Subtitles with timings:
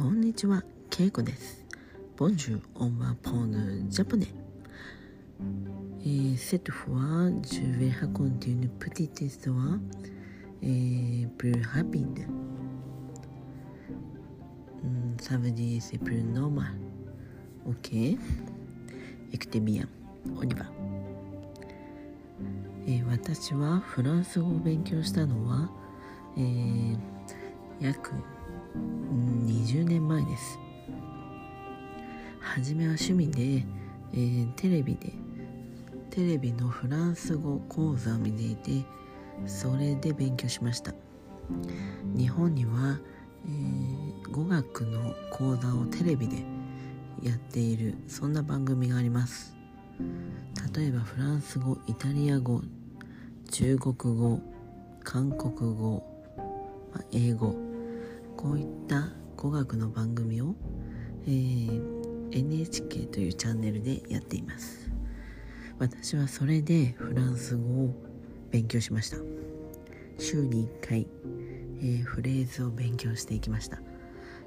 [0.00, 1.62] こんにちは、ケイコです。
[2.16, 4.28] ボンジュー、オンワーポーヌ、ジャポネ。
[6.00, 9.78] えー、セットフォア、ジューベハコンティヌ、プティティストは、
[10.62, 12.14] えー、ブルーハピン。
[15.20, 16.74] サブディーセプルノーマル。
[17.66, 18.18] オッケー。
[19.34, 19.88] エクテビアン、
[20.34, 20.68] オニバー。
[22.86, 25.70] えー、私はフランス語を勉強したのは、
[26.38, 26.96] えー、
[27.80, 28.12] 約
[28.76, 30.58] 20年前です。
[32.40, 33.66] 初めは趣味で、
[34.12, 35.12] えーテレビで
[36.10, 38.84] テレビのフランス語講座を見ていて
[39.46, 40.94] それで勉強しました。
[42.16, 42.98] 日本には、
[43.46, 46.44] えー語学の講座をテレビで
[47.22, 49.56] やっているそんな番組があります。
[50.74, 52.62] 例えばフランス語イタリア語
[53.50, 54.40] 中国語
[55.02, 56.04] 韓国語、
[56.92, 57.69] まあ英語。
[58.40, 60.54] こういった語学の番組を、
[61.26, 62.00] えー
[62.32, 64.88] NHK というチャンネルでやっています。
[65.80, 67.94] 私はそれでフランス語を
[68.52, 69.16] 勉強しました。
[70.16, 71.06] 週に1回、
[71.80, 73.82] えーフレーズを勉強していきました。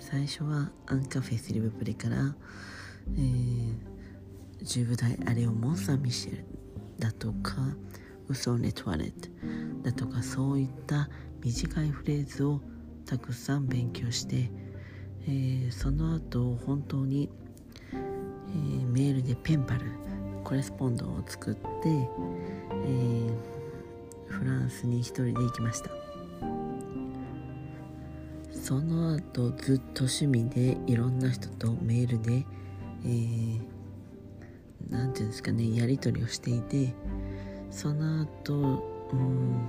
[0.00, 2.34] 最初はアンカフェスリブプレから、
[3.14, 3.74] えー
[4.62, 6.44] ジュブダイ・アレオ・モン・サン・ミシェル
[6.98, 7.76] だとか
[8.26, 9.28] ウソ・ネトワレット
[9.82, 11.08] だとかそういった
[11.44, 12.62] 短いフレーズを
[13.06, 14.50] たくさん勉強して、
[15.28, 17.28] えーその後本当に、
[17.92, 19.86] えーメールでペンパル
[20.44, 23.30] コレスポンドを作って、えー
[24.28, 25.90] フランスに一人で行きました。
[28.50, 32.44] その後ずっと趣味でいろんな人とメールで、
[33.04, 33.76] えー
[34.90, 36.94] なんていうんですかねやり取りをしていて
[37.70, 38.54] その後
[39.12, 39.68] うん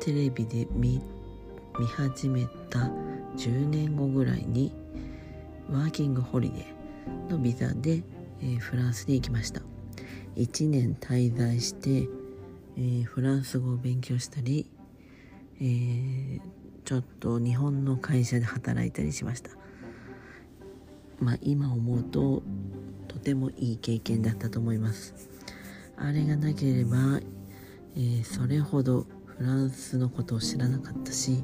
[0.00, 1.00] テレビで見
[1.78, 2.90] 見始めた
[3.36, 4.72] 10年後ぐらいに
[5.70, 8.02] ワーキングホリデーのビザで、
[8.40, 9.60] えーフランスに行きました。
[10.36, 12.08] 1年滞在して、
[12.76, 14.70] えーフランス語を勉強したり、
[15.60, 16.40] えー
[16.84, 19.50] ちょっと日本の会社で働いたりしました。
[21.20, 22.42] まあ今思うと
[23.08, 25.28] とてもいい経験だったと思います。
[25.96, 27.20] あれがなければ、
[27.96, 31.42] えそれほどフランスのことを知らなかったし、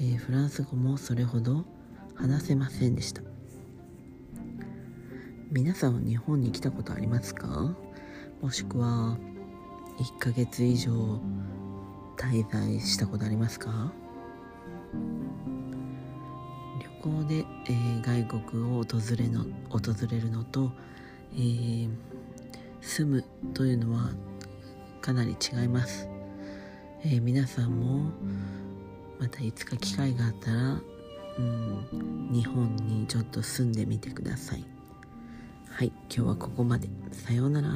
[0.00, 1.64] えーフランス語もそれほど
[2.14, 3.22] 話せませんでした。
[5.50, 7.74] 皆さんは日本に来たことありますか？
[8.40, 9.18] もしくは
[9.98, 10.92] 1ヶ月以上
[12.16, 13.92] 滞在したことありますか？
[16.80, 20.70] 旅行で、えー外国を訪れの訪れるのと、
[21.34, 21.88] えー
[22.80, 24.12] 住むというのは
[25.00, 26.08] かなり違います、
[27.02, 28.12] えー皆さんも
[29.18, 30.80] またいつか機会があったら、
[31.38, 34.64] うん、日本にちょっと住んでみてください。
[35.70, 36.88] はい今日はここまで。
[37.12, 37.68] さようなら。